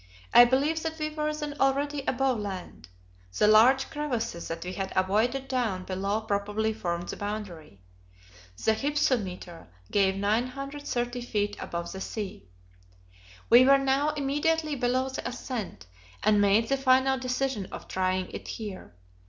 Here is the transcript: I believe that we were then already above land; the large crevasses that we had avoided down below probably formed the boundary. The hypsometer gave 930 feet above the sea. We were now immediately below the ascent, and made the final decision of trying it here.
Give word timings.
I 0.33 0.45
believe 0.45 0.81
that 0.81 0.97
we 0.97 1.11
were 1.11 1.31
then 1.31 1.53
already 1.59 2.01
above 2.07 2.39
land; 2.39 2.89
the 3.37 3.45
large 3.47 3.91
crevasses 3.91 4.47
that 4.47 4.63
we 4.63 4.73
had 4.73 4.91
avoided 4.95 5.47
down 5.47 5.85
below 5.85 6.21
probably 6.21 6.73
formed 6.73 7.09
the 7.09 7.17
boundary. 7.17 7.81
The 8.65 8.73
hypsometer 8.73 9.67
gave 9.91 10.15
930 10.15 11.21
feet 11.21 11.55
above 11.59 11.91
the 11.91 12.01
sea. 12.01 12.47
We 13.51 13.63
were 13.63 13.77
now 13.77 14.09
immediately 14.15 14.75
below 14.75 15.07
the 15.09 15.29
ascent, 15.29 15.85
and 16.23 16.41
made 16.41 16.69
the 16.69 16.77
final 16.77 17.19
decision 17.19 17.67
of 17.67 17.87
trying 17.87 18.31
it 18.31 18.47
here. 18.47 18.95